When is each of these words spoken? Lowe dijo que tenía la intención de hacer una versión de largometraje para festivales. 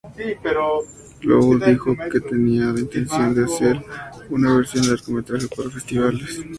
Lowe 1.27 1.59
dijo 1.63 1.95
que 2.11 2.21
tenía 2.21 2.73
la 2.73 2.79
intención 2.79 3.35
de 3.35 3.43
hacer 3.45 3.79
una 4.31 4.55
versión 4.57 4.81
de 4.85 4.93
largometraje 4.95 5.47
para 5.55 5.69
festivales. 5.69 6.41